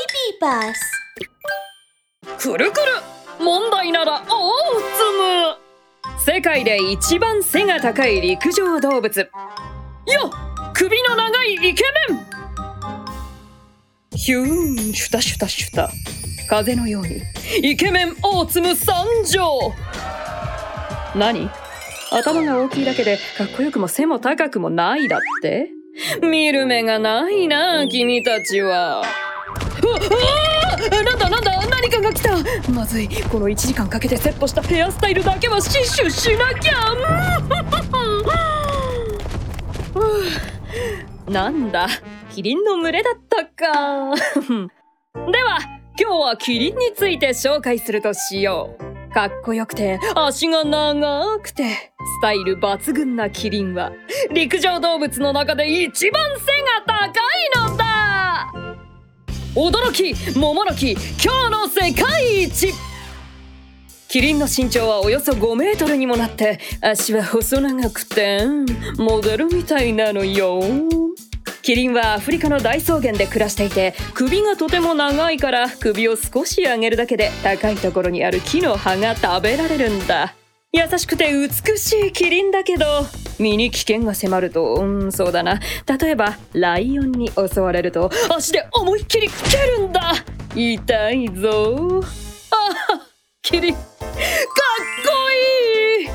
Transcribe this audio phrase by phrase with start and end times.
[0.00, 0.72] Baby Bus
[2.38, 2.86] くるくる。
[3.38, 4.30] 問題ならオーツ
[6.24, 9.20] ム世界で一番背が高い陸上動物。
[9.20, 9.28] よ
[10.72, 12.18] 首の長いイケメン。
[14.16, 15.90] ヒューンシュタシュタシュタ。
[16.48, 17.20] 風のように
[17.62, 19.74] イケメンオーツム参上
[21.14, 21.50] 何？
[22.10, 25.68] 頭が大きいだけでかっこよくも背も高くもないだって？
[26.22, 29.02] 見る目がないな君たちは。
[30.90, 32.36] なんだなんだ何かが来た。
[32.70, 33.08] まずい。
[33.24, 36.74] この1時間かけてセットしたヘアスタイルだけは死守しなきゃ。
[41.28, 41.86] なんだ。
[42.34, 44.14] キリンの群れだったか。
[45.30, 45.58] では
[45.98, 49.12] 今日はキリンについて紹介するとしよう。
[49.12, 53.90] かっこよくて足が長くてスタイル抜群なキリンは
[54.32, 57.06] 陸上動物の中で一番背が高
[57.66, 58.39] いのだ。
[59.54, 62.72] 驚き桃の木今日の世界一。
[64.06, 68.42] キリンの身長はおよそ5メートルにもなって足は細長くて
[68.98, 70.60] モデルみたいなのよ。
[71.62, 80.34] キリンはアフリカの大草原で暮らしていて首がとても長いから首を少し上げるだけで高いところにある木の葉が食べられるんだ。
[80.72, 82.86] 優しくて美しいキリンだけど
[83.40, 85.58] 身に危険が迫るとうんそうだな。
[85.98, 90.14] 例えばライオンに襲われると足で思いっきり蹴るんだ。
[90.54, 92.02] 痛いぞ。
[92.50, 93.08] あ
[93.42, 93.74] キリン。
[93.74, 93.82] かっ
[95.04, 95.10] こ
[96.02, 96.08] いい。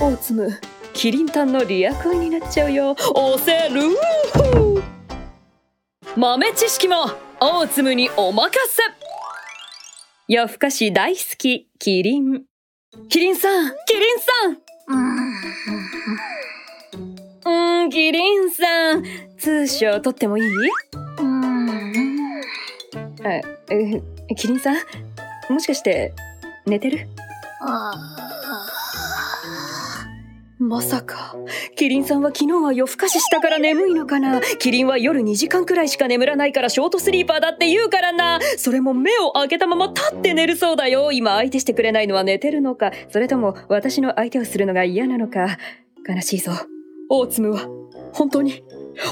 [0.00, 0.50] オーツム
[0.92, 2.90] キリンタンのリアコイになっちゃうよ。
[3.14, 3.80] 押せる
[6.16, 7.04] 豆知識も
[7.40, 8.82] オーツムにお任せ。
[10.26, 12.42] 夜更かし大好きキリン。
[13.08, 14.27] キリンさんキリンさ
[19.78, 20.44] 通称取ってもいい
[23.24, 23.42] あえ
[24.34, 24.76] キリンさん
[25.52, 26.12] もしかして
[26.66, 27.06] 寝てる？
[30.58, 31.36] まさか。
[31.76, 34.40] キリンさんは昨日は夜更かししたから眠いのかな？
[34.58, 38.40] キリンは夜2時間くらいしか眠らないからショートスリーパーだって言うからな。
[38.56, 41.12] それも目を開けたまま立って寝るそうだよ。
[41.12, 42.90] 今相手してくれないのは寝てるのか。
[43.10, 45.56] それとも私の相手をするのが嫌なのか。
[46.06, 46.52] 悲しいぞ。
[47.08, 47.60] オーツムは
[48.12, 48.62] 本当に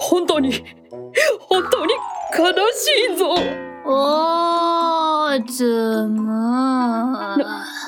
[0.00, 0.64] 本当に
[1.40, 1.94] 本当に
[2.38, 3.34] 悲しいぞ。
[3.84, 5.64] おーつ
[6.08, 6.22] む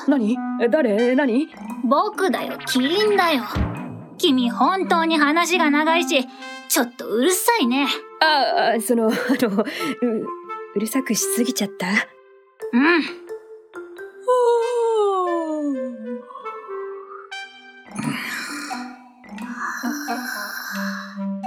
[0.07, 0.37] 何？
[0.69, 1.15] 誰？
[1.15, 1.47] 何？
[1.83, 3.43] 僕だよキリンだよ。
[4.17, 6.27] 君本当に話が長いし
[6.67, 7.87] ちょっとうるさいね。
[8.21, 9.13] ああそのあの
[9.61, 9.65] う
[10.75, 11.87] うるさくしすぎちゃった？
[12.73, 13.01] うん。
[13.01, 13.07] は
[21.41, 21.44] あ